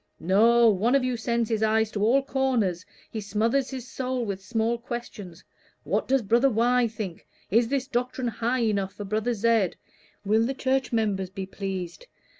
[0.19, 4.41] No; one of you sends his eyes to all corners, he smothers his soul with
[4.41, 5.43] small questions,
[5.83, 6.87] 'What does brother Y.
[6.87, 9.73] think?' 'Is this doctrine high enough for brother Z.?'
[10.25, 12.07] 'Will the church members be pleased?'